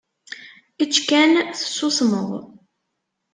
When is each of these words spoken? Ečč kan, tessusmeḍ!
Ečč 0.83 0.95
kan, 1.07 1.31
tessusmeḍ! 1.57 2.29